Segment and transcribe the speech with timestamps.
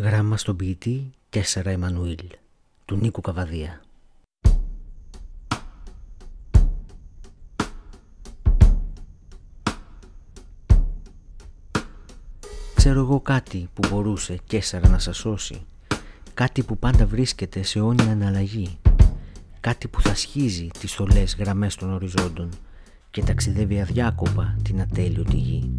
[0.00, 2.28] Γράμμα στον ποιητή Κέσσερα Εμμανουήλ
[2.84, 3.80] του Νίκου Καβαδία.
[12.74, 15.66] Ξέρω εγώ κάτι που μπορούσε Κέσσερα να σας σώσει
[16.34, 18.78] Κάτι που πάντα βρίσκεται σε όνια αναλλαγή
[19.60, 22.48] Κάτι που θα σχίζει τις στολές γραμμές των οριζόντων
[23.10, 25.70] Και ταξιδεύει αδιάκοπα την ατέλειωτη γη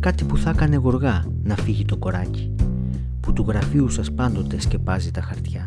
[0.00, 2.54] Κάτι που θα έκανε γοργά να φύγει το κοράκι
[3.22, 5.64] που του γραφείου σας πάντοτε σκεπάζει τα χαρτιά.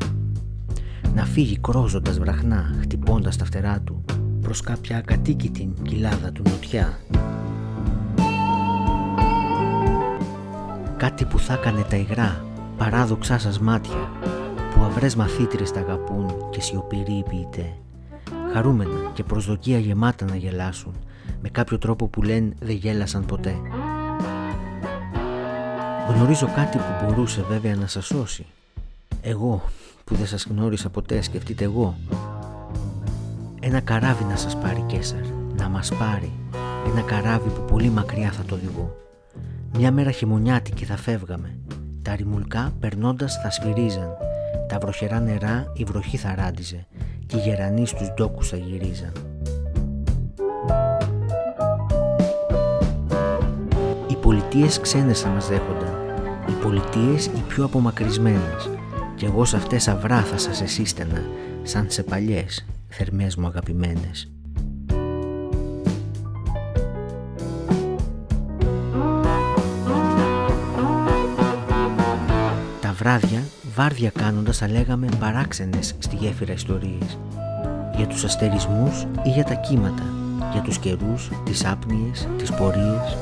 [1.16, 4.06] Να φύγει κρόζοντας βραχνά, χτυπώντας τα φτερά του,
[4.42, 7.00] προς κάποια ακατοίκητη κοιλάδα του νοτιά.
[10.98, 12.46] Κάτι που θα έκανε τα υγρά,
[12.78, 14.12] παράδοξά σας μάτια,
[14.76, 17.74] που αυρές μαθήτρες τα αγαπούν και σιωπηροί ποιητέ.
[18.54, 20.94] Χαρούμενα και προσδοκία γεμάτα να γελάσουν,
[21.42, 23.56] με κάποιο τρόπο που λένε δεν γέλασαν ποτέ.
[26.10, 28.46] Γνωρίζω κάτι που μπορούσε βέβαια να σας σώσει.
[29.22, 29.62] Εγώ
[30.04, 31.96] που δεν σας γνώρισα ποτέ σκεφτείτε εγώ.
[33.60, 35.26] Ένα καράβι να σας πάρει Κέσαρ,
[35.58, 36.32] να μας πάρει.
[36.88, 38.96] Ένα καράβι που πολύ μακριά θα το οδηγώ.
[39.78, 41.58] Μια μέρα χειμωνιάτικη θα φεύγαμε.
[42.02, 44.10] Τα ρημουλκά περνώντας θα σφυρίζαν.
[44.68, 46.86] Τα βροχερά νερά η βροχή θα ράντιζε
[47.26, 49.12] και οι γερανοί στους ντόκους θα γυρίζαν.
[54.56, 55.96] Πολιτείες ξένες θα μας δέχονταν.
[56.50, 58.70] Οι πολιτείες οι πιο απομακρυσμένες.
[59.16, 61.22] Και εγώ σε αυτές αυρά θα σας εσύστενα
[61.64, 64.32] σαν σε παλιές, θερμές μου αγαπημένες.
[72.82, 73.44] Τα βράδια,
[73.76, 77.20] βάρδια κάνοντας θα λέγαμε παράξενες στη γέφυρα ιστορίες.
[77.96, 80.04] Για τους αστερισμούς ή για τα κύματα,
[80.52, 83.18] για τους καιρούς, τις άπνιες, τις πορείες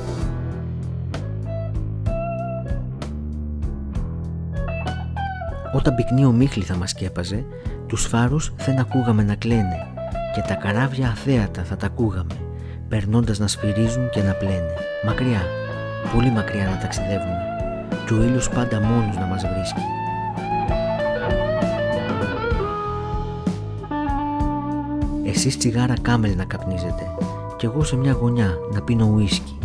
[5.74, 7.46] Όταν πυκνή ομίχλη θα μας σκέπαζε,
[7.88, 9.88] τους φάρους δεν ακούγαμε να κλαίνε
[10.36, 12.36] και τα καράβια αθέατα θα τα ακούγαμε,
[12.88, 14.74] περνώντας να σφυρίζουν και να πλένε.
[15.06, 15.42] Μακριά,
[16.14, 17.38] πολύ μακριά να ταξιδεύουμε
[18.06, 19.82] και ο ήλιος πάντα μόνος να μας βρίσκει.
[25.26, 27.16] Εσείς τσιγάρα κάμελ να καπνίζετε
[27.58, 29.58] και εγώ σε μια γωνιά να πίνω ουίσκι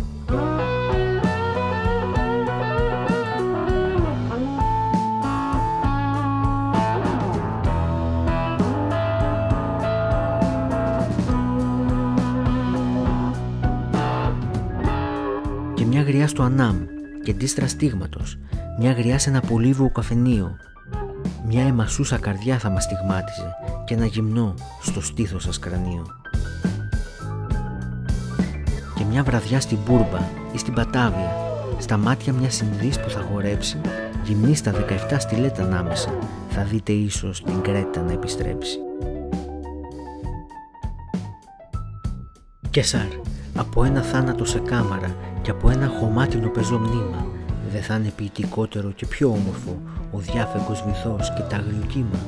[16.19, 16.85] γριά στο Ανάμ
[17.23, 18.37] και ντίστρα στίγματος,
[18.79, 20.55] μια γριά σε ένα πολύβο καφενείο.
[21.47, 26.05] Μια εμασούσα καρδιά θα μας στιγμάτιζε και ένα γυμνό στο στήθος σας κρανίο.
[28.95, 30.19] Και μια βραδιά στην Μπούρμπα
[30.53, 31.31] ή στην Πατάβια,
[31.77, 33.81] στα μάτια μιας συνδύς που θα χορέψει,
[34.23, 36.09] γυμνή στα 17 στιλέτα ανάμεσα,
[36.49, 38.77] θα δείτε ίσως την Κρέτα να επιστρέψει.
[42.69, 43.07] Κεσάρ,
[43.55, 45.15] από ένα θάνατο σε κάμαρα
[45.49, 47.27] και από ένα χωμάτινο πεζό μνήμα.
[47.71, 52.19] Δεν θα είναι ποιητικότερο και πιο όμορφο ο διάφεγγος βυθός και τα αγριοκύμα.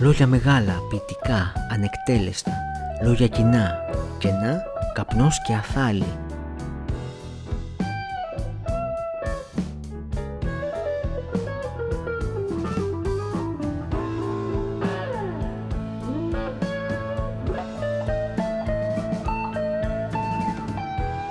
[0.00, 2.52] Λόγια μεγάλα, ποιητικά, ανεκτέλεστα,
[3.02, 3.74] λόγια κοινά,
[4.18, 4.62] κενά,
[4.94, 6.12] καπνός και αθάλη,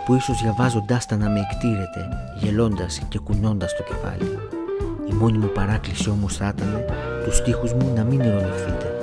[0.10, 4.40] που ίσως διαβάζοντάς τα να με εκτήρετε, γελώντας και κουνώντας το κεφάλι.
[5.10, 6.84] Η μόνη μου παράκληση όμως θα ήταν
[7.24, 8.94] τους στίχους μου να μην ειρωνευτείτε.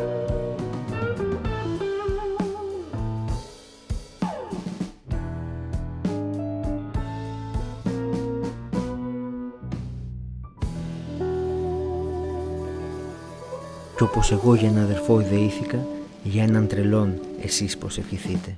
[13.97, 15.87] Κι όπως εγώ για ένα αδερφό ιδεήθηκα,
[16.23, 18.57] για έναν τρελόν εσείς πως ευχηθείτε.